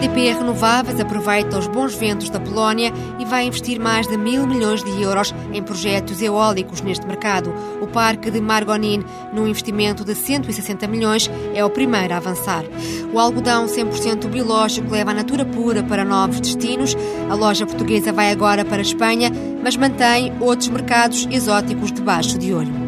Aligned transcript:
EDP 0.00 0.32
Renováveis 0.32 1.00
aproveita 1.00 1.58
os 1.58 1.66
bons 1.66 1.92
ventos 1.92 2.30
da 2.30 2.38
Polónia 2.38 2.92
e 3.18 3.24
vai 3.24 3.46
investir 3.46 3.80
mais 3.80 4.06
de 4.06 4.16
mil 4.16 4.46
milhões 4.46 4.84
de 4.84 5.02
euros 5.02 5.34
em 5.52 5.60
projetos 5.60 6.22
eólicos 6.22 6.80
neste 6.82 7.04
mercado. 7.04 7.52
O 7.80 7.86
parque 7.88 8.30
de 8.30 8.40
Margonin, 8.40 9.04
num 9.32 9.48
investimento 9.48 10.04
de 10.04 10.14
160 10.14 10.86
milhões, 10.86 11.28
é 11.52 11.64
o 11.64 11.70
primeiro 11.70 12.14
a 12.14 12.18
avançar. 12.18 12.64
O 13.12 13.18
algodão 13.18 13.66
100% 13.66 14.28
biológico 14.28 14.88
leva 14.88 15.10
a 15.10 15.14
natura 15.14 15.44
pura 15.44 15.82
para 15.82 16.04
novos 16.04 16.38
destinos. 16.38 16.96
A 17.28 17.34
loja 17.34 17.66
portuguesa 17.66 18.12
vai 18.12 18.30
agora 18.30 18.64
para 18.64 18.78
a 18.78 18.82
Espanha, 18.82 19.32
mas 19.64 19.76
mantém 19.76 20.32
outros 20.38 20.68
mercados 20.68 21.26
exóticos 21.28 21.90
debaixo 21.90 22.38
de 22.38 22.54
olho. 22.54 22.87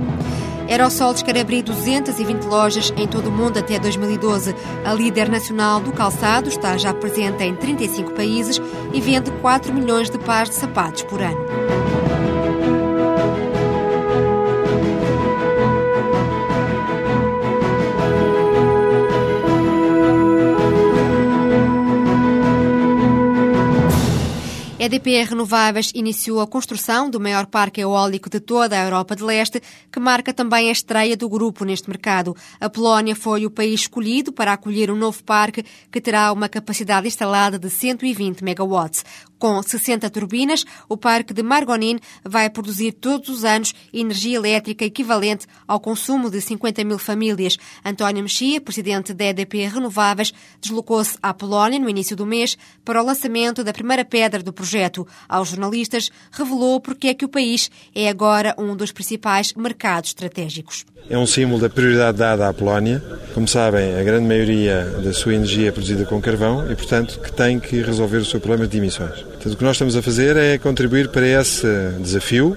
Aerosols 0.70 1.20
quer 1.20 1.36
abrir 1.36 1.62
220 1.62 2.44
lojas 2.44 2.92
em 2.96 3.04
todo 3.04 3.28
o 3.28 3.32
mundo 3.32 3.58
até 3.58 3.76
2012. 3.76 4.54
A 4.84 4.94
líder 4.94 5.28
nacional 5.28 5.80
do 5.80 5.92
calçado 5.92 6.48
está 6.48 6.78
já 6.78 6.94
presente 6.94 7.42
em 7.42 7.56
35 7.56 8.12
países 8.12 8.62
e 8.92 9.00
vende 9.00 9.32
4 9.32 9.74
milhões 9.74 10.08
de 10.08 10.18
pares 10.18 10.50
de 10.50 10.56
sapatos 10.56 11.02
por 11.02 11.20
ano. 11.20 11.89
EDP 24.80 25.24
Renováveis 25.24 25.92
iniciou 25.94 26.40
a 26.40 26.46
construção 26.46 27.10
do 27.10 27.20
maior 27.20 27.44
parque 27.44 27.82
eólico 27.82 28.30
de 28.30 28.40
toda 28.40 28.80
a 28.80 28.82
Europa 28.82 29.14
de 29.14 29.22
Leste, 29.22 29.60
que 29.92 30.00
marca 30.00 30.32
também 30.32 30.70
a 30.70 30.72
estreia 30.72 31.14
do 31.18 31.28
grupo 31.28 31.66
neste 31.66 31.86
mercado. 31.86 32.34
A 32.58 32.70
Polónia 32.70 33.14
foi 33.14 33.44
o 33.44 33.50
país 33.50 33.82
escolhido 33.82 34.32
para 34.32 34.54
acolher 34.54 34.90
um 34.90 34.96
novo 34.96 35.22
parque 35.22 35.66
que 35.92 36.00
terá 36.00 36.32
uma 36.32 36.48
capacidade 36.48 37.06
instalada 37.06 37.58
de 37.58 37.68
120 37.68 38.42
megawatts. 38.42 39.04
Com 39.40 39.62
60 39.62 40.10
turbinas, 40.10 40.66
o 40.86 40.98
parque 40.98 41.32
de 41.32 41.42
Margonin 41.42 41.98
vai 42.22 42.50
produzir 42.50 42.92
todos 42.92 43.30
os 43.30 43.42
anos 43.42 43.74
energia 43.90 44.36
elétrica 44.36 44.84
equivalente 44.84 45.46
ao 45.66 45.80
consumo 45.80 46.30
de 46.30 46.42
50 46.42 46.84
mil 46.84 46.98
famílias. 46.98 47.56
António 47.82 48.22
Mexia, 48.22 48.60
presidente 48.60 49.14
da 49.14 49.24
EDP 49.24 49.66
Renováveis, 49.66 50.34
deslocou-se 50.60 51.16
à 51.22 51.32
Polónia 51.32 51.78
no 51.78 51.88
início 51.88 52.14
do 52.14 52.26
mês 52.26 52.54
para 52.84 53.02
o 53.02 53.06
lançamento 53.06 53.64
da 53.64 53.72
primeira 53.72 54.04
pedra 54.04 54.42
do 54.42 54.52
projeto. 54.52 55.08
Aos 55.26 55.48
jornalistas, 55.48 56.10
revelou 56.30 56.78
porque 56.78 57.08
é 57.08 57.14
que 57.14 57.24
o 57.24 57.28
país 57.28 57.70
é 57.94 58.10
agora 58.10 58.54
um 58.58 58.76
dos 58.76 58.92
principais 58.92 59.54
mercados 59.54 60.10
estratégicos. 60.10 60.84
É 61.08 61.16
um 61.16 61.26
símbolo 61.26 61.62
da 61.62 61.70
prioridade 61.70 62.18
dada 62.18 62.46
à 62.46 62.52
Polónia. 62.52 63.02
Como 63.32 63.48
sabem, 63.48 63.98
a 63.98 64.04
grande 64.04 64.28
maioria 64.28 64.84
da 65.02 65.14
sua 65.14 65.34
energia 65.34 65.70
é 65.70 65.72
produzida 65.72 66.04
com 66.04 66.20
carvão 66.20 66.70
e, 66.70 66.76
portanto, 66.76 67.18
que 67.20 67.32
tem 67.32 67.58
que 67.58 67.80
resolver 67.80 68.18
o 68.18 68.24
seu 68.26 68.38
problema 68.38 68.68
de 68.68 68.76
emissões. 68.76 69.29
Portanto, 69.40 69.54
o 69.54 69.56
que 69.56 69.64
nós 69.64 69.76
estamos 69.76 69.96
a 69.96 70.02
fazer 70.02 70.36
é 70.36 70.58
contribuir 70.58 71.08
para 71.08 71.26
esse 71.26 71.66
desafio 71.98 72.54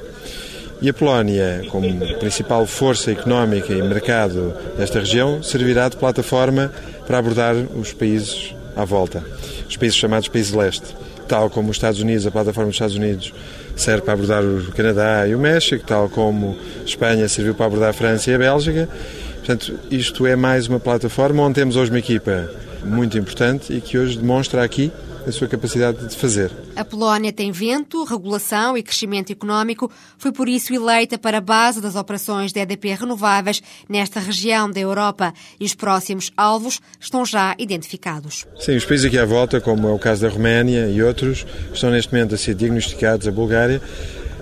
e 0.81 0.89
a 0.89 0.93
Polónia, 0.93 1.63
como 1.69 1.87
principal 2.19 2.65
força 2.65 3.09
económica 3.09 3.71
e 3.71 3.81
mercado 3.81 4.53
desta 4.77 4.99
região, 4.99 5.41
servirá 5.41 5.87
de 5.87 5.95
plataforma 5.95 6.69
para 7.07 7.19
abordar 7.19 7.55
os 7.55 7.93
países 7.93 8.53
à 8.75 8.83
volta, 8.83 9.23
os 9.69 9.77
países 9.77 9.97
chamados 9.97 10.27
países 10.27 10.51
leste. 10.51 10.93
Tal 11.25 11.49
como 11.49 11.69
os 11.69 11.77
Estados 11.77 12.01
Unidos, 12.01 12.27
a 12.27 12.31
plataforma 12.31 12.67
dos 12.67 12.75
Estados 12.75 12.97
Unidos 12.97 13.33
serve 13.77 14.01
para 14.01 14.15
abordar 14.15 14.43
o 14.43 14.69
Canadá 14.73 15.25
e 15.25 15.33
o 15.33 15.39
México, 15.39 15.85
tal 15.87 16.09
como 16.09 16.57
Espanha 16.85 17.29
serviu 17.29 17.55
para 17.55 17.67
abordar 17.67 17.91
a 17.91 17.93
França 17.93 18.29
e 18.29 18.33
a 18.33 18.37
Bélgica. 18.37 18.89
Portanto, 19.37 19.79
isto 19.89 20.27
é 20.27 20.35
mais 20.35 20.67
uma 20.67 20.81
plataforma 20.81 21.43
onde 21.43 21.55
temos 21.55 21.77
hoje 21.77 21.91
uma 21.91 21.99
equipa 21.99 22.51
muito 22.83 23.17
importante 23.17 23.72
e 23.72 23.79
que 23.79 23.97
hoje 23.97 24.17
demonstra 24.17 24.61
aqui 24.61 24.91
a 25.28 25.31
sua 25.31 25.47
capacidade 25.47 26.07
de 26.07 26.16
fazer. 26.16 26.51
A 26.75 26.84
Polónia 26.84 27.31
tem 27.31 27.51
vento, 27.51 28.03
regulação 28.03 28.78
e 28.78 28.84
crescimento 28.84 29.31
económico. 29.31 29.91
Foi 30.17 30.31
por 30.31 30.50
isso 30.50 30.73
eleita 30.73 31.17
para 31.17 31.38
a 31.38 31.41
base 31.41 31.81
das 31.81 31.95
operações 31.95 32.51
da 32.51 32.61
EDP 32.61 32.94
Renováveis 32.95 33.61
nesta 33.88 34.19
região 34.19 34.69
da 34.69 34.79
Europa 34.79 35.34
e 35.59 35.66
os 35.66 35.75
próximos 35.75 36.31
alvos 36.35 36.79
estão 37.00 37.25
já 37.25 37.56
identificados. 37.57 38.45
Sim, 38.59 38.75
os 38.75 38.85
países 38.85 39.06
aqui 39.06 39.17
à 39.17 39.25
volta, 39.25 39.61
como 39.61 39.88
é 39.88 39.91
o 39.91 40.00
caso 40.00 40.22
da 40.22 40.29
Roménia 40.29 40.88
e 40.88 41.01
outros, 41.01 41.45
estão 41.73 41.90
neste 41.90 42.13
momento 42.13 42.35
a 42.35 42.38
ser 42.38 42.55
diagnosticados, 42.55 43.28
a 43.28 43.31
Bulgária. 43.31 43.81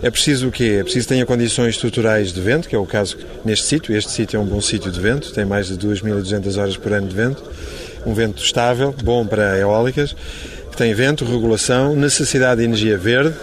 É 0.04 0.10
preciso 0.10 0.48
o 0.48 0.52
quê? 0.52 0.78
É 0.80 0.84
preciso 0.84 1.08
que 1.08 1.14
tenha 1.14 1.26
condições 1.28 1.76
estruturais 1.76 2.34
de 2.34 2.42
vento, 2.42 2.68
que 2.68 2.76
é 2.76 2.80
o 2.80 2.88
caso 2.88 3.18
neste 3.46 3.68
sítio. 3.68 3.96
Este 3.96 4.12
sítio 4.12 4.38
é 4.38 4.40
um 4.40 4.46
bom 4.46 4.60
sítio 4.60 4.92
de 4.92 5.00
vento, 5.00 5.32
tem 5.32 5.46
mais 5.46 5.68
de 5.68 5.78
2.200 5.78 6.60
horas 6.60 6.76
por 6.76 6.92
ano 6.92 7.08
de 7.08 7.16
vento. 7.16 7.44
Um 8.04 8.16
vento 8.16 8.44
estável, 8.44 8.96
bom 9.04 9.28
para 9.28 9.60
eólicas 9.60 10.16
que 10.72 10.78
tem 10.78 10.94
vento, 10.94 11.26
regulação, 11.26 11.96
necessidade 11.96 12.62
de 12.62 12.66
energia 12.66 12.98
verde, 12.98 13.36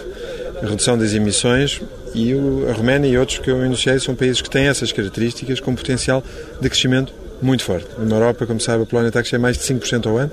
redução 0.61 0.97
das 0.97 1.13
emissões 1.13 1.81
e 2.13 2.33
a 2.67 2.73
Roménia 2.73 3.07
e 3.07 3.17
outros 3.17 3.37
que 3.37 3.49
eu 3.49 3.63
enunciei 3.63 3.99
são 3.99 4.15
países 4.15 4.41
que 4.41 4.49
têm 4.49 4.67
essas 4.67 4.91
características 4.91 5.59
com 5.59 5.75
potencial 5.75 6.23
de 6.59 6.69
crescimento 6.69 7.13
muito 7.41 7.63
forte. 7.63 7.87
Na 7.99 8.15
Europa, 8.15 8.45
como 8.45 8.59
sabe, 8.59 8.83
a 8.83 8.85
Polónia 8.85 9.09
está 9.09 9.19
a 9.19 9.23
crescer 9.23 9.37
mais 9.37 9.57
de 9.57 9.63
5% 9.63 10.07
ao 10.07 10.17
ano 10.17 10.31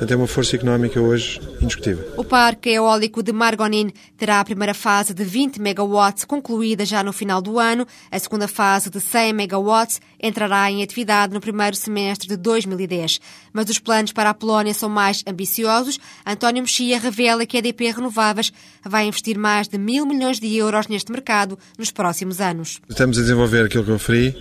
Portanto, 0.00 0.12
é 0.12 0.16
uma 0.16 0.26
força 0.26 0.56
económica 0.56 0.98
hoje 0.98 1.38
indiscutível. 1.60 2.14
O 2.16 2.24
parque 2.24 2.70
eólico 2.70 3.22
de 3.22 3.34
Margonin 3.34 3.92
terá 4.16 4.40
a 4.40 4.44
primeira 4.46 4.72
fase 4.72 5.12
de 5.12 5.22
20 5.22 5.60
megawatts 5.60 6.24
concluída 6.24 6.86
já 6.86 7.04
no 7.04 7.12
final 7.12 7.42
do 7.42 7.58
ano. 7.58 7.86
A 8.10 8.18
segunda 8.18 8.48
fase 8.48 8.88
de 8.88 8.98
100 8.98 9.34
megawatts 9.34 10.00
entrará 10.18 10.70
em 10.70 10.82
atividade 10.82 11.34
no 11.34 11.40
primeiro 11.40 11.76
semestre 11.76 12.26
de 12.26 12.38
2010. 12.38 13.20
Mas 13.52 13.68
os 13.68 13.78
planos 13.78 14.10
para 14.10 14.30
a 14.30 14.34
Polónia 14.34 14.72
são 14.72 14.88
mais 14.88 15.22
ambiciosos. 15.26 15.98
António 16.24 16.62
Mexia 16.62 16.98
revela 16.98 17.44
que 17.44 17.58
a 17.58 17.60
EDP 17.60 17.90
Renováveis 17.90 18.50
vai 18.82 19.06
investir 19.06 19.36
mais 19.36 19.68
de 19.68 19.76
mil 19.76 20.06
milhões 20.06 20.40
de 20.40 20.56
euros 20.56 20.88
neste 20.88 21.12
mercado 21.12 21.58
nos 21.78 21.90
próximos 21.90 22.40
anos. 22.40 22.80
Estamos 22.88 23.18
a 23.18 23.20
desenvolver 23.20 23.66
aquilo 23.66 23.84
que 23.84 23.90
eu 23.90 23.96
referi, 23.96 24.34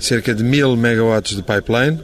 cerca 0.00 0.34
de 0.34 0.42
mil 0.42 0.76
megawatts 0.76 1.36
de 1.36 1.42
pipeline, 1.44 2.00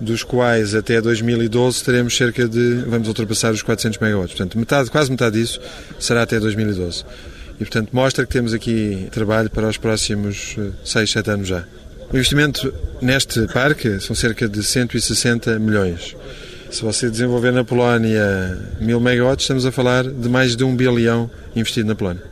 dos 0.00 0.22
quais 0.22 0.74
até 0.74 1.00
2012 1.00 1.84
teremos 1.84 2.16
cerca 2.16 2.48
de, 2.48 2.84
vamos 2.86 3.08
ultrapassar 3.08 3.52
os 3.52 3.62
400 3.62 3.98
megawatts. 3.98 4.36
Portanto, 4.36 4.58
metade, 4.58 4.90
quase 4.90 5.10
metade 5.10 5.40
disso 5.40 5.60
será 5.98 6.22
até 6.22 6.38
2012. 6.38 7.04
E, 7.54 7.58
portanto, 7.58 7.90
mostra 7.92 8.26
que 8.26 8.32
temos 8.32 8.52
aqui 8.52 9.08
trabalho 9.12 9.48
para 9.50 9.68
os 9.68 9.76
próximos 9.76 10.56
6, 10.84 11.10
eh, 11.10 11.12
7 11.12 11.30
anos 11.30 11.48
já. 11.48 11.64
O 12.12 12.16
investimento 12.16 12.72
neste 13.00 13.46
parque 13.48 14.00
são 14.00 14.14
cerca 14.14 14.48
de 14.48 14.62
160 14.62 15.58
milhões. 15.58 16.16
Se 16.70 16.82
você 16.82 17.08
desenvolver 17.08 17.52
na 17.52 17.62
Polónia 17.62 18.58
1000 18.80 19.00
megawatts, 19.00 19.44
estamos 19.44 19.64
a 19.64 19.70
falar 19.70 20.04
de 20.04 20.28
mais 20.28 20.56
de 20.56 20.64
um 20.64 20.74
bilhão 20.74 21.30
investido 21.54 21.86
na 21.86 21.94
Polónia. 21.94 22.22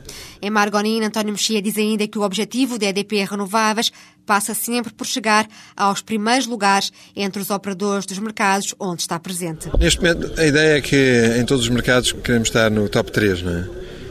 Em 0.45 0.51
Margonina, 0.51 1.07
António 1.07 1.31
Mexia 1.31 1.63
diz 1.63 1.79
ainda 1.79 2.09
que 2.09 2.19
o 2.19 2.23
objetivo 2.23 2.77
da 2.77 2.87
EDP 2.87 3.25
Renováveis 3.25 3.93
passa 4.27 4.55
sempre 4.55 4.93
por 4.93 5.07
chegar 5.07 5.47
aos 5.77 6.01
primeiros 6.01 6.47
lugares 6.47 6.93
entre 7.15 7.41
os 7.43 7.51
operadores 7.51 8.07
dos 8.07 8.19
mercados 8.19 8.75
onde 8.79 9.03
está 9.03 9.19
presente. 9.19 9.71
Neste 9.79 10.01
momento, 10.01 10.41
a 10.41 10.47
ideia 10.47 10.79
é 10.79 10.81
que 10.81 11.37
em 11.39 11.45
todos 11.45 11.65
os 11.65 11.71
mercados 11.71 12.13
queremos 12.13 12.49
estar 12.49 12.71
no 12.71 12.89
top 12.89 13.11
3, 13.11 13.43
não 13.43 13.53
é? 13.53 13.69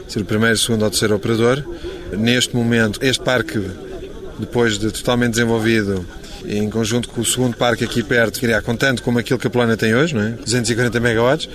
Ser 0.08 0.20
o 0.20 0.24
primeiro, 0.24 0.56
segundo 0.58 0.82
ou 0.82 0.90
terceiro 0.90 1.14
operador. 1.14 1.64
Neste 2.16 2.54
momento, 2.54 2.98
este 3.02 3.22
parque, 3.22 3.58
depois 4.38 4.78
de 4.78 4.90
totalmente 4.90 5.32
desenvolvido, 5.32 6.06
em 6.46 6.68
conjunto 6.68 7.08
com 7.08 7.20
o 7.20 7.24
segundo 7.24 7.56
parque 7.56 7.84
aqui 7.84 8.02
perto, 8.02 8.40
criar 8.40 8.62
com 8.62 8.74
tanto 8.76 9.02
como 9.02 9.18
aquilo 9.18 9.38
que 9.38 9.46
a 9.46 9.50
Polónia 9.50 9.76
tem 9.76 9.94
hoje, 9.94 10.14
não 10.14 10.22
é? 10.22 10.30
240 10.30 11.00
megawatts, 11.00 11.48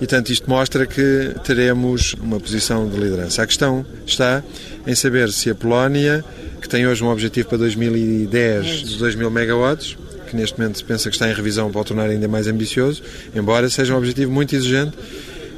e 0.00 0.06
tanto 0.06 0.32
isto 0.32 0.48
mostra 0.48 0.86
que 0.86 1.34
teremos 1.44 2.14
uma 2.20 2.40
posição 2.40 2.88
de 2.88 2.96
liderança. 2.96 3.42
A 3.42 3.46
questão 3.46 3.86
está 4.06 4.42
em 4.86 4.94
saber 4.94 5.32
se 5.32 5.50
a 5.50 5.54
Polónia, 5.54 6.24
que 6.64 6.68
tem 6.70 6.86
hoje 6.86 7.04
um 7.04 7.08
objetivo 7.08 7.46
para 7.50 7.58
2010 7.58 8.66
de 8.88 8.96
2 8.96 9.16
mil 9.16 9.30
megawatts, 9.30 9.98
que 10.26 10.34
neste 10.34 10.58
momento 10.58 10.78
se 10.78 10.84
pensa 10.84 11.10
que 11.10 11.14
está 11.14 11.28
em 11.28 11.34
revisão 11.34 11.70
para 11.70 11.82
o 11.82 11.84
tornar 11.84 12.08
ainda 12.08 12.26
mais 12.26 12.46
ambicioso, 12.48 13.02
embora 13.34 13.68
seja 13.68 13.92
um 13.92 13.98
objetivo 13.98 14.32
muito 14.32 14.56
exigente, 14.56 14.96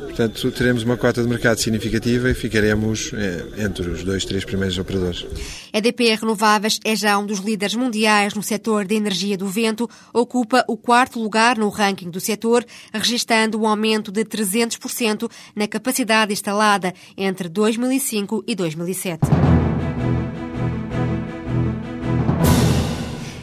Portanto, 0.00 0.50
teremos 0.50 0.82
uma 0.82 0.96
cota 0.96 1.22
de 1.22 1.28
mercado 1.28 1.58
significativa 1.58 2.30
e 2.30 2.34
ficaremos 2.34 3.12
é, 3.12 3.64
entre 3.64 3.90
os 3.90 4.02
dois, 4.02 4.24
três 4.24 4.46
primeiros 4.46 4.78
operadores. 4.78 5.26
A 5.70 5.78
DP 5.78 6.14
Renováveis 6.14 6.80
é 6.82 6.96
já 6.96 7.18
um 7.18 7.26
dos 7.26 7.40
líderes 7.40 7.74
mundiais 7.74 8.32
no 8.32 8.42
setor 8.42 8.86
de 8.86 8.94
energia 8.94 9.36
do 9.36 9.46
vento, 9.46 9.86
ocupa 10.14 10.64
o 10.66 10.76
quarto 10.78 11.20
lugar 11.20 11.58
no 11.58 11.68
ranking 11.68 12.08
do 12.08 12.18
setor, 12.18 12.64
registrando 12.94 13.60
um 13.60 13.66
aumento 13.66 14.10
de 14.10 14.24
300% 14.24 15.30
na 15.54 15.68
capacidade 15.68 16.32
instalada 16.32 16.94
entre 17.14 17.46
2005 17.50 18.42
e 18.46 18.54
2007. 18.54 19.65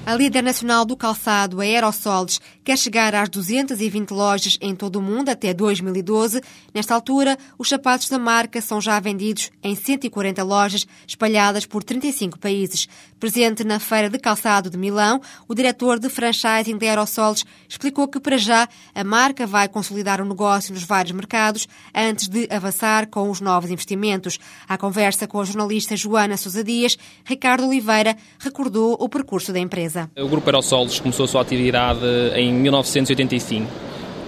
A 0.05 0.15
líder 0.15 0.43
nacional 0.43 0.83
do 0.83 0.97
calçado, 0.97 1.61
a 1.61 1.63
Aerosols, 1.63 2.41
quer 2.61 2.77
chegar 2.77 3.15
às 3.15 3.29
220 3.29 4.11
lojas 4.11 4.57
em 4.59 4.75
todo 4.75 4.97
o 4.97 5.01
mundo 5.01 5.29
até 5.29 5.53
2012. 5.53 6.41
Nesta 6.73 6.93
altura, 6.93 7.37
os 7.57 7.69
sapatos 7.69 8.09
da 8.09 8.19
marca 8.19 8.59
são 8.59 8.81
já 8.81 8.99
vendidos 8.99 9.49
em 9.63 9.73
140 9.75 10.43
lojas 10.43 10.85
espalhadas 11.07 11.65
por 11.65 11.85
35 11.85 12.37
países. 12.37 12.89
Presente 13.17 13.63
na 13.63 13.79
Feira 13.79 14.09
de 14.09 14.19
Calçado 14.19 14.69
de 14.69 14.77
Milão, 14.77 15.21
o 15.47 15.55
diretor 15.55 15.97
de 15.97 16.09
franchising 16.09 16.77
da 16.77 16.85
Aerosols 16.85 17.45
explicou 17.67 18.05
que, 18.05 18.19
para 18.19 18.37
já, 18.37 18.67
a 18.93 19.03
marca 19.05 19.47
vai 19.47 19.69
consolidar 19.69 20.19
o 20.19 20.25
negócio 20.25 20.73
nos 20.73 20.83
vários 20.83 21.13
mercados 21.13 21.65
antes 21.95 22.27
de 22.27 22.45
avançar 22.51 23.07
com 23.07 23.29
os 23.29 23.39
novos 23.39 23.71
investimentos. 23.71 24.37
À 24.67 24.77
conversa 24.77 25.27
com 25.27 25.39
a 25.39 25.45
jornalista 25.45 25.95
Joana 25.95 26.35
Sousa 26.35 26.61
Dias, 26.61 26.97
Ricardo 27.23 27.65
Oliveira 27.65 28.17
recordou 28.37 28.97
o 28.99 29.07
percurso 29.07 29.53
da 29.53 29.59
empresa 29.59 29.92
empresa. 29.93 30.09
O 30.19 30.27
Grupo 30.27 30.49
Aerosolos 30.49 30.99
começou 30.99 31.25
a 31.25 31.27
sua 31.27 31.41
atividade 31.41 31.99
em 32.35 32.51
1985 32.51 33.83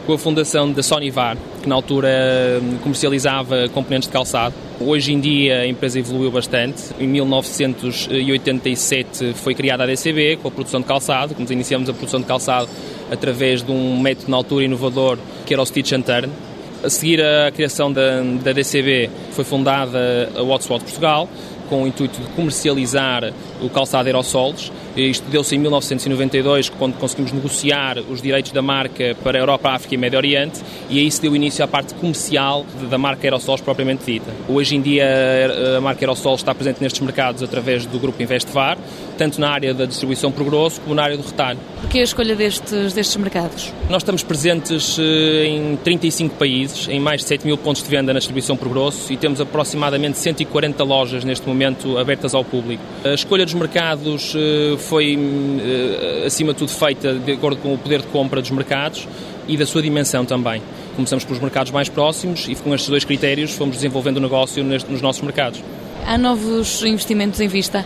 com 0.06 0.14
a 0.14 0.18
fundação 0.20 0.72
da 0.72 0.84
Sonivar, 0.84 1.36
que 1.64 1.68
na 1.68 1.74
altura 1.74 2.62
hum, 2.62 2.78
comercializava 2.84 3.68
componentes 3.70 4.08
de 4.08 4.14
calçado. 4.14 4.54
Hoje 4.80 5.12
em 5.12 5.20
dia 5.20 5.62
a 5.62 5.68
empresa 5.68 5.98
evoluiu 5.98 6.30
bastante. 6.30 6.94
Em 7.00 7.08
1987 7.08 9.34
foi 9.34 9.56
criada 9.56 9.82
a 9.82 9.88
DCB 9.88 10.38
com 10.44 10.48
a 10.48 10.52
produção 10.52 10.80
de 10.80 10.86
calçado. 10.86 11.36
Nós 11.40 11.50
iniciamos 11.50 11.90
a 11.90 11.94
produção 11.94 12.20
de 12.20 12.28
calçado 12.28 12.70
através 13.12 13.64
de 13.64 13.72
um 13.72 14.00
método 14.00 14.30
na 14.30 14.38
altura 14.38 14.66
inovador 14.66 15.18
que 15.44 15.56
era 15.56 15.64
o 15.64 15.66
Stitch 15.66 15.94
and 15.94 16.02
Turn. 16.02 16.30
A 16.84 16.90
seguir 16.90 17.20
a 17.20 17.52
criação 17.52 17.92
da, 17.92 18.22
da 18.44 18.52
DCB 18.52 19.10
foi 19.32 19.44
fundada 19.44 20.30
a 20.36 20.44
Watsword 20.44 20.86
Portugal 20.86 21.28
com 21.70 21.84
o 21.84 21.88
intuito 21.88 22.20
de 22.20 22.28
comercializar 22.30 23.34
o 23.62 23.70
calçado 23.70 24.08
aerosolos. 24.08 24.72
Isto 24.96 25.30
deu-se 25.30 25.56
em 25.56 25.60
1992, 25.60 26.70
quando 26.70 26.96
conseguimos 26.98 27.32
negociar 27.32 28.00
os 28.00 28.22
direitos 28.22 28.52
da 28.52 28.62
marca 28.62 29.16
para 29.24 29.38
a 29.38 29.42
Europa, 29.42 29.70
África 29.70 29.96
e 29.96 29.98
Médio 29.98 30.18
Oriente, 30.18 30.62
e 30.90 31.00
aí 31.00 31.12
se 31.12 31.22
deu 31.22 31.36
início 31.36 31.64
à 31.64 31.68
parte 31.68 31.94
comercial 31.96 32.66
da 32.90 32.98
marca 32.98 33.26
Aerosols 33.28 33.60
propriamente 33.62 34.06
dita. 34.06 34.32
Hoje 34.48 34.76
em 34.76 34.82
dia 34.82 35.06
a 35.78 35.82
marca 35.82 36.06
Aerosols 36.06 36.40
está 36.40 36.56
presente 36.56 36.82
nestes 36.82 37.02
mercados 37.02 37.44
através 37.44 37.86
do 37.86 38.00
grupo 38.00 38.22
Investvar, 38.22 38.78
tanto 39.18 39.40
na 39.42 39.50
área 39.50 39.74
da 39.74 39.86
distribuição 39.86 40.32
por 40.32 40.46
grosso 40.46 40.80
como 40.82 40.96
na 40.96 41.04
área 41.04 41.18
do 41.18 41.24
retalho. 41.24 41.60
Por 41.82 41.90
que 41.90 42.00
a 42.00 42.04
escolha 42.04 42.36
destes, 42.36 42.94
destes 42.94 43.16
mercados? 43.18 43.74
Nós 43.90 44.02
estamos 44.02 44.24
presentes 44.24 44.98
eh, 44.98 45.46
em 45.46 45.76
35 45.78 46.36
países, 46.36 46.88
em 46.88 47.00
mais 47.00 47.22
de 47.22 47.28
7 47.28 47.46
mil 47.46 47.58
pontos 47.58 47.84
de 47.84 47.90
venda 47.90 48.14
na 48.14 48.20
distribuição 48.20 48.56
por 48.56 48.70
grosso 48.70 49.12
e 49.12 49.18
temos 49.18 49.42
aproximadamente 49.42 50.18
140 50.18 50.84
lojas 50.84 51.24
neste 51.24 51.48
momento 51.48 51.55
abertas 52.00 52.34
ao 52.34 52.44
público. 52.44 52.84
A 53.04 53.14
escolha 53.14 53.46
dos 53.46 53.54
mercados 53.54 54.34
eh, 54.36 54.78
foi, 54.78 55.18
eh, 55.62 56.24
acima 56.26 56.54
de 56.54 56.60
tudo, 56.60 56.72
feita 56.72 57.14
de 57.14 57.32
acordo 57.34 57.58
com 57.62 57.74
o 57.74 57.78
poder 57.78 58.02
de 58.02 58.08
compra 58.08 58.42
dos 58.42 58.52
mercados 58.52 59.08
e 59.48 59.58
da 59.58 59.66
sua 59.66 59.82
dimensão 59.82 60.26
também. 60.26 60.62
Começamos 60.96 61.24
pelos 61.26 61.42
mercados 61.42 61.72
mais 61.72 61.90
próximos 61.90 62.48
e 62.48 62.56
com 62.56 62.74
estes 62.74 62.90
dois 62.90 63.04
critérios 63.04 63.52
fomos 63.54 63.76
desenvolvendo 63.76 64.18
o 64.18 64.22
negócio 64.22 64.64
nos 64.64 65.02
nossos 65.02 65.22
mercados. 65.22 65.62
Há 66.06 66.18
novos 66.18 66.84
investimentos 66.84 67.40
em 67.40 67.48
vista? 67.48 67.86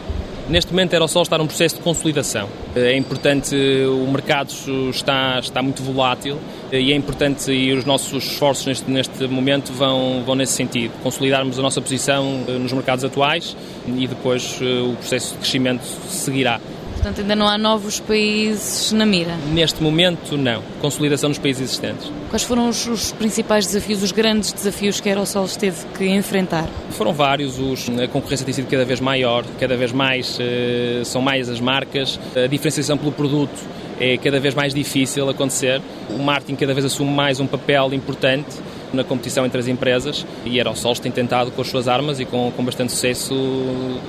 Neste 0.49 0.71
momento, 0.71 0.93
a 0.93 0.95
Aerosol 0.95 1.21
está 1.21 1.37
num 1.37 1.45
processo 1.45 1.75
de 1.75 1.81
consolidação. 1.83 2.49
É 2.75 2.97
importante, 2.97 3.55
o 3.55 4.11
mercado 4.11 4.51
está, 4.89 5.37
está 5.39 5.61
muito 5.61 5.83
volátil 5.83 6.39
e 6.71 6.91
é 6.91 6.95
importante, 6.95 7.51
e 7.51 7.71
os 7.71 7.85
nossos 7.85 8.31
esforços 8.31 8.65
neste, 8.65 8.89
neste 8.89 9.27
momento 9.27 9.71
vão, 9.71 10.23
vão 10.25 10.33
nesse 10.33 10.53
sentido. 10.53 10.91
Consolidarmos 11.03 11.59
a 11.59 11.61
nossa 11.61 11.79
posição 11.79 12.45
eh, 12.47 12.53
nos 12.53 12.73
mercados 12.73 13.05
atuais 13.05 13.55
e 13.87 14.07
depois 14.07 14.59
eh, 14.59 14.81
o 14.81 14.95
processo 14.95 15.33
de 15.33 15.37
crescimento 15.37 15.83
seguirá. 15.83 16.59
Portanto, 16.99 17.21
ainda 17.21 17.33
não 17.33 17.47
há 17.47 17.57
novos 17.57 17.97
países 18.01 18.91
na 18.91 19.05
mira? 19.05 19.33
Neste 19.53 19.81
momento, 19.81 20.37
não. 20.37 20.61
Consolidação 20.81 21.29
nos 21.29 21.37
países 21.37 21.61
existentes. 21.61 22.11
Quais 22.29 22.43
foram 22.43 22.67
os, 22.67 22.85
os 22.87 23.13
principais 23.13 23.65
desafios, 23.65 24.03
os 24.03 24.11
grandes 24.11 24.51
desafios 24.51 24.99
que 24.99 25.07
a 25.07 25.13
Aerosol 25.13 25.47
teve 25.47 25.77
que 25.97 26.05
enfrentar? 26.09 26.67
Foram 26.91 27.13
vários. 27.13 27.57
Os, 27.57 27.87
a 27.87 28.05
concorrência 28.09 28.45
tem 28.45 28.53
sido 28.53 28.67
cada 28.69 28.83
vez 28.83 28.99
maior, 28.99 29.45
cada 29.57 29.77
vez 29.77 29.93
mais 29.93 30.37
uh, 30.39 31.05
são 31.05 31.21
mais 31.21 31.47
as 31.47 31.61
marcas. 31.61 32.19
A 32.35 32.47
diferenciação 32.47 32.97
pelo 32.97 33.13
produto 33.13 33.57
é 33.97 34.17
cada 34.17 34.37
vez 34.41 34.53
mais 34.53 34.73
difícil 34.73 35.29
acontecer. 35.29 35.81
O 36.09 36.21
marketing 36.21 36.55
cada 36.55 36.73
vez 36.73 36.85
assume 36.85 37.11
mais 37.11 37.39
um 37.39 37.47
papel 37.47 37.93
importante 37.93 38.57
na 38.93 39.03
competição 39.03 39.45
entre 39.45 39.59
as 39.59 39.67
empresas 39.67 40.25
e 40.45 40.57
Aerosols 40.57 40.99
tem 40.99 41.11
tentado 41.11 41.51
com 41.51 41.61
as 41.61 41.67
suas 41.67 41.87
armas 41.87 42.19
e 42.19 42.25
com, 42.25 42.51
com 42.51 42.63
bastante 42.63 42.91
sucesso 42.91 43.33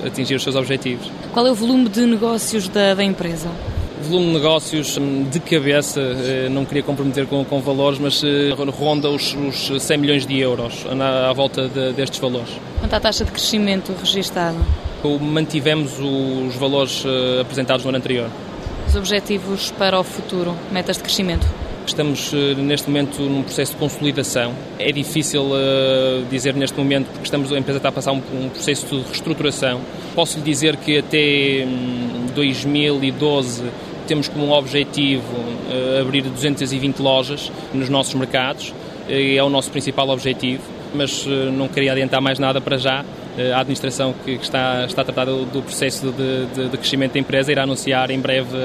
atingir 0.05 0.35
os 0.35 0.43
seus 0.43 0.55
objetivos. 0.55 1.11
Qual 1.33 1.45
é 1.45 1.51
o 1.51 1.55
volume 1.55 1.89
de 1.89 2.05
negócios 2.05 2.67
da, 2.67 2.93
da 2.93 3.03
empresa? 3.03 3.49
volume 4.01 4.27
de 4.27 4.33
negócios 4.33 4.97
hum, 4.97 5.23
de 5.29 5.39
cabeça, 5.39 6.01
eh, 6.01 6.49
não 6.49 6.65
queria 6.65 6.83
comprometer 6.83 7.27
com, 7.27 7.45
com 7.45 7.61
valores, 7.61 7.99
mas 7.99 8.23
eh, 8.23 8.53
ronda 8.77 9.09
os, 9.09 9.35
os 9.35 9.81
100 9.81 9.97
milhões 9.97 10.25
de 10.25 10.39
euros 10.39 10.85
à, 10.99 11.29
à 11.29 11.33
volta 11.33 11.67
de, 11.67 11.93
destes 11.93 12.19
valores. 12.19 12.49
Quanto 12.79 12.93
à 12.93 12.99
taxa 12.99 13.23
de 13.23 13.31
crescimento 13.31 13.93
registada? 13.99 14.57
Mantivemos 15.21 15.99
os 15.99 16.55
valores 16.55 17.03
eh, 17.05 17.41
apresentados 17.41 17.85
no 17.85 17.89
ano 17.89 17.99
anterior. 17.99 18.29
Os 18.87 18.95
objetivos 18.95 19.71
para 19.71 19.99
o 19.99 20.03
futuro, 20.03 20.55
metas 20.71 20.97
de 20.97 21.03
crescimento? 21.03 21.47
Estamos 21.85 22.31
eh, 22.33 22.53
neste 22.55 22.87
momento 22.89 23.21
num 23.21 23.43
processo 23.43 23.73
de 23.73 23.77
consolidação. 23.79 24.53
É 24.77 24.91
difícil 24.91 25.43
uh, 25.43 26.25
dizer 26.29 26.53
neste 26.53 26.77
momento 26.77 27.07
porque 27.07 27.23
estamos, 27.23 27.51
a 27.51 27.57
empresa 27.57 27.77
está 27.77 27.89
a 27.89 27.91
passar 27.91 28.11
um, 28.11 28.21
um 28.33 28.49
processo 28.49 28.85
de 28.85 29.01
reestruturação. 29.03 29.81
Posso 30.15 30.37
lhe 30.37 30.43
dizer 30.43 30.77
que 30.77 30.99
até 30.99 31.65
um, 31.65 32.27
2012 32.33 33.63
temos 34.07 34.27
como 34.27 34.51
objetivo 34.51 35.23
uh, 35.35 36.01
abrir 36.01 36.21
220 36.21 36.99
lojas 36.99 37.51
nos 37.73 37.89
nossos 37.89 38.13
mercados. 38.13 38.73
é 39.09 39.41
o 39.43 39.49
nosso 39.49 39.71
principal 39.71 40.07
objetivo, 40.09 40.63
mas 40.93 41.25
não 41.25 41.67
queria 41.67 41.91
adiantar 41.93 42.21
mais 42.21 42.37
nada 42.37 42.61
para 42.61 42.77
já. 42.77 43.03
A 43.53 43.59
administração 43.59 44.13
que 44.13 44.31
está, 44.31 44.83
a 44.83 44.87
tratar 44.87 45.25
do 45.25 45.61
processo 45.63 46.11
de, 46.11 46.45
de, 46.47 46.69
de 46.69 46.77
crescimento 46.77 47.13
da 47.13 47.19
empresa 47.19 47.51
irá 47.51 47.63
anunciar 47.63 48.11
em 48.11 48.19
breve 48.19 48.57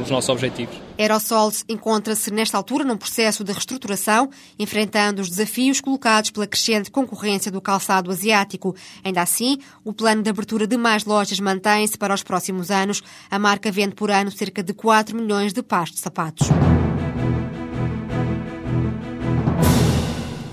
os 0.00 0.10
nossos 0.10 0.28
objetivos. 0.28 0.76
Aerosols 0.98 1.64
encontra-se 1.68 2.32
nesta 2.32 2.56
altura 2.56 2.84
num 2.84 2.96
processo 2.96 3.44
de 3.44 3.52
reestruturação, 3.52 4.28
enfrentando 4.58 5.22
os 5.22 5.28
desafios 5.28 5.80
colocados 5.80 6.30
pela 6.30 6.46
crescente 6.46 6.90
concorrência 6.90 7.52
do 7.52 7.60
calçado 7.60 8.10
asiático. 8.10 8.74
Ainda 9.04 9.22
assim, 9.22 9.58
o 9.84 9.92
plano 9.92 10.22
de 10.22 10.30
abertura 10.30 10.66
de 10.66 10.76
mais 10.76 11.04
lojas 11.04 11.38
mantém-se 11.38 11.96
para 11.96 12.12
os 12.12 12.24
próximos 12.24 12.70
anos. 12.70 13.00
A 13.30 13.38
marca 13.38 13.70
vende 13.70 13.94
por 13.94 14.10
ano 14.10 14.30
cerca 14.32 14.62
de 14.62 14.72
4 14.72 15.16
milhões 15.16 15.52
de 15.52 15.62
pares 15.62 15.92
de 15.92 16.00
sapatos. 16.00 16.48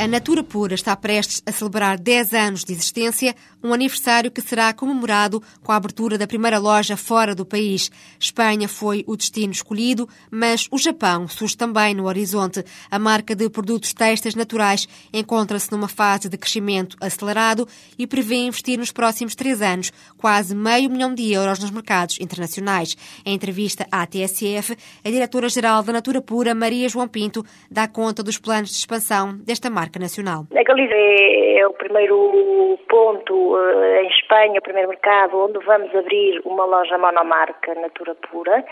A 0.05 0.07
Natura 0.07 0.43
Pura 0.43 0.75
está 0.75 0.95
prestes 0.95 1.41
a 1.47 1.51
celebrar 1.51 1.97
10 1.97 2.33
anos 2.35 2.63
de 2.63 2.73
existência, 2.73 3.35
um 3.65 3.73
aniversário 3.73 4.31
que 4.31 4.41
será 4.41 4.71
comemorado 4.71 5.41
com 5.63 5.71
a 5.71 5.75
abertura 5.75 6.17
da 6.19 6.27
primeira 6.27 6.59
loja 6.59 6.95
fora 6.95 7.33
do 7.33 7.45
país. 7.45 7.89
Espanha 8.19 8.67
foi 8.67 9.03
o 9.07 9.17
destino 9.17 9.51
escolhido, 9.51 10.07
mas 10.29 10.67
o 10.71 10.77
Japão 10.77 11.27
surge 11.27 11.57
também 11.57 11.95
no 11.95 12.05
horizonte. 12.05 12.63
A 12.91 12.99
marca 12.99 13.35
de 13.35 13.49
produtos 13.49 13.91
têxteis 13.91 14.35
naturais 14.35 14.87
encontra-se 15.11 15.71
numa 15.71 15.87
fase 15.87 16.29
de 16.29 16.37
crescimento 16.37 16.95
acelerado 17.01 17.67
e 17.97 18.05
prevê 18.05 18.35
investir 18.35 18.77
nos 18.77 18.91
próximos 18.91 19.33
três 19.33 19.61
anos 19.61 19.91
quase 20.15 20.55
meio 20.55 20.89
milhão 20.89 21.15
de 21.15 21.33
euros 21.33 21.59
nos 21.59 21.71
mercados 21.71 22.19
internacionais. 22.19 22.95
Em 23.25 23.33
entrevista 23.33 23.87
à 23.91 24.05
TSF, 24.05 24.75
a 25.03 25.09
diretora-geral 25.09 25.81
da 25.81 25.93
Natura 25.93 26.21
Pura, 26.21 26.53
Maria 26.53 26.87
João 26.87 27.07
Pinto, 27.07 27.43
dá 27.71 27.87
conta 27.87 28.21
dos 28.21 28.37
planos 28.37 28.69
de 28.69 28.75
expansão 28.75 29.37
desta 29.39 29.71
marca 29.71 29.99
nacional. 29.99 30.45
A 30.55 30.63
Galiza 30.63 30.93
é, 30.93 31.59
é 31.59 31.67
o 31.67 31.73
primeiro 31.73 32.77
ponto 32.87 33.54
em 34.01 34.07
Espanha, 34.07 34.59
o 34.59 34.63
primeiro 34.63 34.89
mercado 34.89 35.37
onde 35.37 35.59
vamos 35.65 35.93
abrir 35.95 36.41
uma 36.45 36.65
loja 36.65 36.97
monomarca 36.97 37.75
Natura 37.75 38.15
Pura 38.15 38.63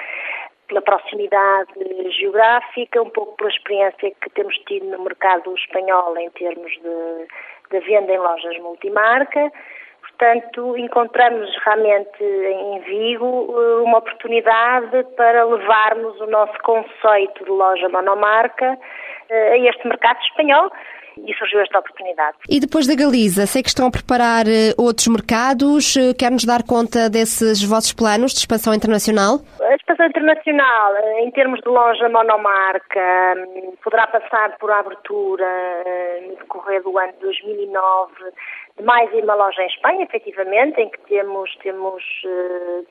pela 0.68 0.82
proximidade 0.82 1.72
geográfica, 2.18 3.02
um 3.02 3.10
pouco 3.10 3.36
pela 3.38 3.50
experiência 3.50 4.12
que 4.22 4.30
temos 4.32 4.56
tido 4.68 4.86
no 4.86 5.04
mercado 5.04 5.54
espanhol 5.56 6.18
em 6.18 6.30
termos 6.32 6.72
de, 6.72 7.28
de 7.72 7.86
venda 7.86 8.12
em 8.12 8.18
lojas 8.18 8.58
multimarca. 8.60 9.52
Portanto, 10.02 10.78
encontramos 10.78 11.50
realmente 11.66 12.24
em 12.24 12.80
Vigo 12.82 13.56
eh, 13.58 13.82
uma 13.84 13.98
oportunidade 13.98 15.04
para 15.18 15.44
levarmos 15.44 16.20
o 16.22 16.28
nosso 16.28 16.58
conceito 16.62 17.44
de 17.44 17.50
loja 17.50 17.90
monomarca 17.90 18.78
eh, 19.30 19.54
a 19.54 19.58
este 19.58 19.88
mercado 19.88 20.20
espanhol, 20.22 20.72
e 21.18 21.34
surgiu 21.36 21.60
esta 21.62 21.80
oportunidade. 21.80 22.38
E 22.50 22.60
depois 22.60 22.88
da 22.88 22.96
Galiza, 22.96 23.46
sei 23.46 23.62
que 23.62 23.70
estão 23.70 23.88
a 23.88 23.92
preparar 23.92 24.48
eh, 24.48 24.74
outros 24.78 25.08
mercados. 25.08 25.96
Eh, 25.96 26.14
quer 26.14 26.32
nos 26.32 26.46
dar 26.46 26.64
conta 26.64 27.10
desses 27.10 27.64
vossos 27.64 27.94
planos 27.94 28.34
de 28.34 28.40
expansão 28.40 28.74
internacional? 28.74 29.40
A 29.62 29.76
expansão 29.76 30.06
internacional, 30.06 30.96
eh, 30.96 31.24
em 31.24 31.32
termos 31.32 31.60
de 31.62 31.70
loja 31.70 32.10
monomarca, 32.10 33.36
hum, 33.38 33.74
poderá 33.84 34.08
passar 34.08 34.58
por 34.58 34.72
abertura 34.72 35.46
no 36.28 36.36
decorrer 36.38 36.82
do 36.84 36.98
ano 36.98 37.14
de 37.14 37.20
2009 37.20 38.14
de 38.78 38.84
mais 38.84 39.12
uma 39.14 39.36
loja 39.36 39.62
em 39.62 39.68
Espanha, 39.68 40.04
efetivamente, 40.04 40.82
em 40.82 40.90
que 40.90 41.00
temos, 41.02 41.56
temos 41.58 42.04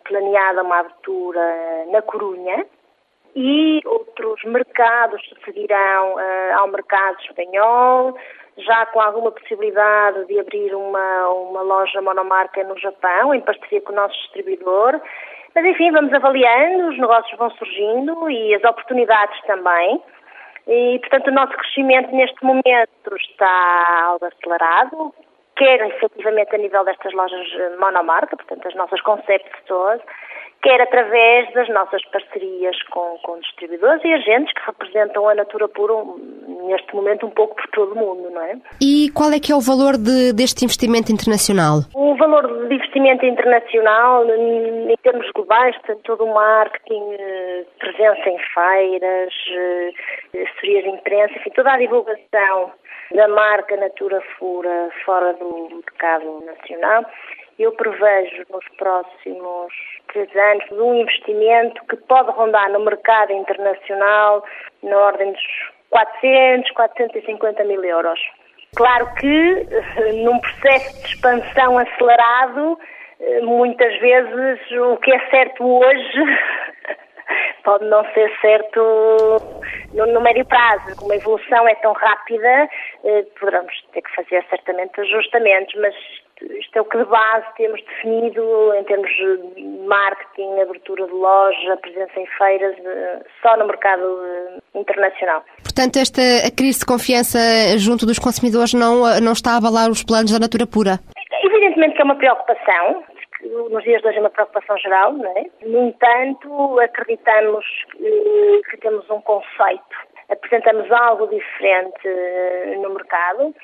planeada 0.04 0.62
uma 0.62 0.78
abertura 0.78 1.40
na 1.90 2.00
Corunha, 2.02 2.64
e 3.34 3.80
outros 3.84 4.42
mercados 4.44 5.22
seguirão 5.44 6.14
uh, 6.14 6.58
ao 6.58 6.68
mercado 6.68 7.18
espanhol, 7.20 8.16
já 8.58 8.86
com 8.86 9.00
alguma 9.00 9.30
possibilidade 9.30 10.26
de 10.26 10.38
abrir 10.38 10.74
uma, 10.74 11.28
uma 11.28 11.62
loja 11.62 12.02
monomarca 12.02 12.62
no 12.64 12.78
Japão, 12.78 13.34
em 13.34 13.40
parceria 13.40 13.80
com 13.80 13.92
o 13.92 13.96
nosso 13.96 14.14
distribuidor. 14.22 15.00
Mas 15.54 15.64
enfim, 15.64 15.90
vamos 15.90 16.12
avaliando, 16.12 16.88
os 16.88 16.98
negócios 16.98 17.38
vão 17.38 17.50
surgindo 17.50 18.30
e 18.30 18.54
as 18.54 18.64
oportunidades 18.64 19.40
também. 19.42 20.02
E, 20.66 20.98
portanto, 21.00 21.28
o 21.28 21.34
nosso 21.34 21.52
crescimento 21.54 22.14
neste 22.14 22.44
momento 22.44 23.16
está 23.16 24.04
algo 24.04 24.24
acelerado, 24.24 25.14
quer 25.56 25.80
efetivamente 25.88 26.54
a 26.54 26.58
nível 26.58 26.84
destas 26.84 27.12
lojas 27.12 27.48
monomarca, 27.78 28.36
portanto, 28.36 28.68
as 28.68 28.74
nossas 28.74 29.00
concept 29.02 29.50
stores, 29.62 30.00
quer 30.62 30.80
através 30.80 31.52
das 31.52 31.68
nossas 31.68 32.02
parcerias 32.06 32.80
com, 32.84 33.18
com 33.22 33.38
distribuidores 33.40 34.02
e 34.04 34.12
agentes 34.12 34.52
que 34.54 34.64
representam 34.64 35.28
a 35.28 35.34
Natura 35.34 35.68
Pura 35.68 35.94
neste 36.66 36.94
momento 36.94 37.26
um 37.26 37.30
pouco 37.30 37.56
por 37.56 37.66
todo 37.68 37.92
o 37.92 37.96
mundo, 37.96 38.30
não 38.30 38.40
é? 38.42 38.56
E 38.80 39.10
qual 39.10 39.30
é 39.32 39.40
que 39.40 39.50
é 39.50 39.56
o 39.56 39.60
valor 39.60 39.96
de, 39.96 40.32
deste 40.32 40.64
investimento 40.64 41.10
internacional? 41.12 41.80
O 41.94 42.14
valor 42.16 42.68
de 42.68 42.74
investimento 42.74 43.26
internacional, 43.26 44.24
em 44.26 44.96
termos 45.02 45.28
globais, 45.32 45.76
portanto, 45.78 46.00
todo 46.04 46.24
o 46.24 46.34
marketing, 46.34 47.02
eh, 47.18 47.64
presença 47.78 48.28
em 48.28 48.38
feiras, 48.54 49.34
eh, 49.50 50.42
assessorias 50.42 50.84
de 50.84 50.90
imprensa, 50.90 51.34
enfim, 51.36 51.50
toda 51.50 51.72
a 51.72 51.78
divulgação 51.78 52.72
da 53.14 53.28
marca 53.28 53.76
Natura 53.76 54.22
Fura 54.38 54.90
fora 55.04 55.34
do 55.34 55.68
mercado 55.70 56.44
nacional, 56.44 57.04
eu 57.62 57.72
prevejo 57.72 58.44
nos 58.50 58.64
próximos 58.76 59.72
três 60.12 60.28
anos 60.34 60.70
um 60.72 60.94
investimento 60.94 61.84
que 61.86 61.96
pode 61.96 62.30
rondar 62.32 62.70
no 62.70 62.80
mercado 62.80 63.32
internacional 63.32 64.44
na 64.82 64.96
ordem 64.98 65.32
dos 65.32 65.42
400, 65.90 66.70
450 66.72 67.64
mil 67.64 67.84
euros. 67.84 68.20
Claro 68.74 69.14
que 69.16 69.66
num 70.24 70.38
processo 70.38 71.02
de 71.02 71.08
expansão 71.08 71.78
acelerado, 71.78 72.78
eh, 73.20 73.40
muitas 73.42 73.98
vezes 74.00 74.70
o 74.72 74.96
que 74.96 75.12
é 75.12 75.30
certo 75.30 75.62
hoje 75.62 76.38
pode 77.62 77.84
não 77.84 78.02
ser 78.12 78.32
certo 78.40 79.61
no, 79.92 80.06
no, 80.06 80.20
médio 80.20 80.44
prazo. 80.44 80.96
Como 80.96 81.12
a 81.12 81.16
evolução 81.16 81.68
é 81.68 81.74
tão 81.76 81.92
rápida, 81.92 82.68
eh, 83.04 83.22
poderemos 83.38 83.72
ter 83.92 84.02
que 84.02 84.14
fazer 84.14 84.44
certamente 84.48 85.00
ajustamentos, 85.00 85.74
mas 85.80 85.94
isto 86.58 86.76
é 86.76 86.80
o 86.80 86.84
que 86.84 86.98
de 86.98 87.04
base 87.04 87.46
temos 87.56 87.80
definido 87.84 88.74
em 88.74 88.84
termos 88.84 89.08
de 89.08 89.62
marketing, 89.86 90.60
abertura 90.60 91.06
de 91.06 91.12
loja, 91.12 91.76
presença 91.80 92.18
em 92.18 92.26
feiras, 92.38 92.76
só 93.40 93.56
no 93.56 93.66
mercado 93.66 94.02
eh, 94.02 94.78
internacional. 94.78 95.44
Portanto, 95.62 95.96
esta 95.96 96.20
a 96.20 96.50
crise 96.50 96.80
de 96.80 96.86
confiança 96.86 97.38
junto 97.78 98.06
dos 98.06 98.18
consumidores 98.18 98.74
não, 98.74 99.20
não 99.20 99.32
está 99.32 99.52
a 99.52 99.56
abalar 99.58 99.90
os 99.90 100.02
planos 100.02 100.32
da 100.32 100.38
Natura 100.38 100.66
Pura? 100.66 100.98
Evidentemente 101.44 101.94
que 101.94 102.02
é 102.02 102.04
uma 102.04 102.16
preocupação, 102.16 103.04
nos 103.42 103.82
dias 103.82 104.00
de 104.00 104.08
hoje 104.08 104.18
é 104.18 104.20
uma 104.20 104.30
preocupação 104.30 104.76
geral, 104.78 105.12
não 105.12 105.30
é? 105.36 105.46
No 105.62 105.88
entanto, 105.88 106.78
acreditamos 106.80 107.64
que, 108.70 108.76
temos 108.78 109.08
um 109.10 109.20
conceito, 109.20 109.96
apresentamos 110.28 110.90
algo 110.90 111.26
diferente 111.26 112.06
eh, 112.06 112.76
no 112.80 112.90
mercado 112.90 113.54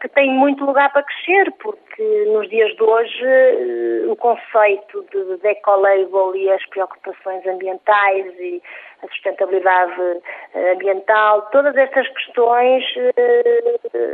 que 0.00 0.08
tem 0.08 0.30
muito 0.30 0.64
lugar 0.64 0.90
para 0.92 1.02
crescer, 1.02 1.52
porque 1.60 2.24
nos 2.32 2.48
dias 2.48 2.74
de 2.74 2.82
hoje 2.82 3.22
eh, 3.22 4.06
o 4.08 4.16
conceito 4.16 5.04
de, 5.12 5.46
ecolabel 5.48 6.34
e 6.34 6.50
as 6.50 6.64
preocupações 6.70 7.46
ambientais 7.46 8.26
e 8.38 8.62
a 9.02 9.08
sustentabilidade 9.08 10.22
eh, 10.54 10.72
ambiental, 10.72 11.42
todas 11.52 11.76
estas 11.76 12.08
questões 12.08 12.84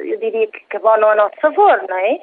eu 0.05 0.19
diria 0.19 0.47
que 0.49 0.77
abonam 0.77 1.11
a 1.11 1.15
nosso 1.15 1.41
favor, 1.41 1.83
não 1.89 1.97
é? 1.97 2.19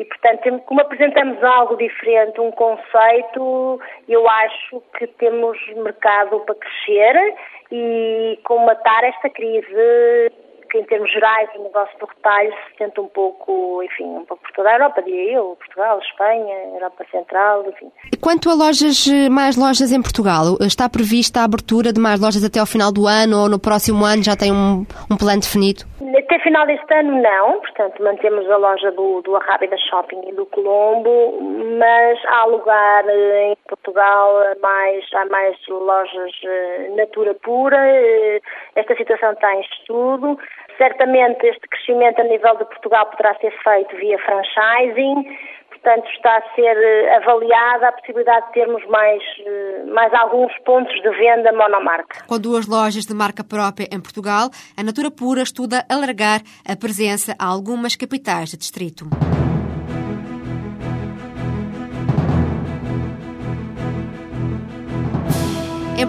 E, 0.00 0.04
portanto, 0.06 0.62
como 0.64 0.80
apresentamos 0.80 1.44
algo 1.44 1.76
diferente, 1.76 2.40
um 2.40 2.50
conceito, 2.52 3.78
eu 4.08 4.26
acho 4.26 4.82
que 4.96 5.06
temos 5.06 5.58
mercado 5.76 6.40
para 6.40 6.54
crescer 6.54 7.34
e 7.70 8.40
combatar 8.42 9.04
esta 9.04 9.28
crise 9.28 10.32
que 10.70 10.78
em 10.78 10.84
termos 10.84 11.10
gerais 11.12 11.48
o 11.56 11.62
negócio 11.62 11.98
do 11.98 12.06
retalho 12.06 12.52
se 12.52 12.78
sente 12.78 13.00
um 13.00 13.08
pouco, 13.08 13.82
enfim, 13.82 14.04
um 14.04 14.24
pouco 14.24 14.42
por 14.42 14.52
toda 14.52 14.70
a 14.70 14.74
Europa, 14.74 15.02
diria 15.02 15.34
eu, 15.34 15.56
Portugal, 15.58 15.98
Espanha, 15.98 16.56
Europa 16.74 17.04
Central, 17.10 17.66
enfim. 17.68 17.90
Quanto 18.20 18.48
a 18.50 18.54
lojas, 18.54 19.06
mais 19.30 19.56
lojas 19.56 19.92
em 19.92 20.00
Portugal, 20.00 20.56
está 20.60 20.88
prevista 20.88 21.40
a 21.40 21.44
abertura 21.44 21.92
de 21.92 22.00
mais 22.00 22.20
lojas 22.20 22.44
até 22.44 22.60
ao 22.60 22.66
final 22.66 22.92
do 22.92 23.06
ano 23.06 23.42
ou 23.42 23.48
no 23.48 23.58
próximo 23.58 24.04
ano 24.04 24.22
já 24.22 24.36
tem 24.36 24.52
um, 24.52 24.86
um 25.10 25.16
plano 25.16 25.40
definido? 25.40 25.84
Até 26.16 26.38
final 26.40 26.66
deste 26.66 26.92
ano 26.92 27.20
não, 27.22 27.60
portanto 27.60 28.02
mantemos 28.02 28.48
a 28.50 28.56
loja 28.56 28.90
do, 28.92 29.20
do 29.22 29.36
Arrábida 29.36 29.76
Shopping 29.78 30.20
e 30.28 30.32
do 30.32 30.46
Colombo, 30.46 31.38
mas 31.78 32.18
há 32.26 32.44
lugar 32.46 33.04
eh, 33.08 33.52
em 33.52 33.56
Portugal 33.68 34.34
mais, 34.60 35.04
há 35.14 35.24
mais 35.26 35.56
lojas 35.68 36.32
eh, 36.44 36.92
Natura 36.96 37.34
Pura, 37.34 37.78
eh, 37.78 38.40
esta 38.74 38.96
situação 38.96 39.32
está 39.32 39.54
em 39.54 39.60
estudo, 39.60 40.38
certamente 40.80 41.46
este 41.46 41.68
crescimento 41.68 42.22
a 42.22 42.24
nível 42.24 42.56
de 42.56 42.64
Portugal 42.64 43.04
poderá 43.10 43.34
ser 43.38 43.52
feito 43.62 43.94
via 43.96 44.18
franchising, 44.24 45.36
portanto 45.68 46.08
está 46.16 46.38
a 46.38 46.54
ser 46.54 46.74
eh, 46.74 47.16
avaliada 47.16 47.88
a 47.88 47.92
possibilidade 47.92 48.46
de 48.46 48.52
termos 48.52 48.82
mais, 48.88 49.22
eh, 49.44 49.84
mais 49.92 50.12
alguns 50.14 50.52
pontos 50.64 50.94
de 51.02 51.10
venda 51.10 51.52
monomarca. 51.52 52.24
Com 52.26 52.40
duas 52.40 52.66
lojas 52.66 53.04
de 53.04 53.12
marca 53.12 53.44
própria 53.44 53.88
em 53.92 54.00
Portugal, 54.00 54.48
a 54.74 54.82
Natura 54.82 55.10
Pura 55.10 55.42
estuda 55.42 55.84
alargar 55.86 56.40
a 56.66 56.74
presença 56.74 57.36
a 57.38 57.44
algumas 57.44 57.94
capitais 57.94 58.48
de 58.48 58.56
distrito. 58.56 59.04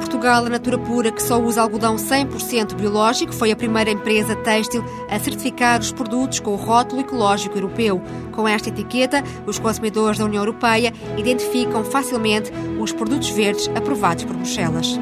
Portugal, 0.02 0.46
a 0.46 0.50
Natura 0.50 0.80
Pura, 0.80 1.12
que 1.12 1.22
só 1.22 1.40
usa 1.40 1.62
algodão 1.62 1.96
100% 1.96 2.74
biológico, 2.74 3.32
foi 3.32 3.52
a 3.52 3.56
primeira 3.56 3.92
empresa 3.92 4.36
têxtil 4.36 4.84
a 5.08 5.20
certificar 5.20 5.80
os 5.80 5.92
produtos 5.92 6.40
com 6.40 6.52
o 6.52 6.56
rótulo 6.56 7.02
ecológico 7.02 7.56
europeu. 7.56 8.02
Com 8.32 8.48
esta 8.48 8.70
etiqueta, 8.70 9.24
os 9.46 9.60
consumidores 9.60 10.18
da 10.18 10.26
União 10.26 10.42
Europeia 10.42 10.92
identificam 11.18 11.84
facilmente 11.84 12.52
os 12.80 12.92
produtos 12.92 13.30
verdes 13.30 13.70
aprovados 13.76 14.24
por 14.24 14.36
Bruxelas. 14.36 15.00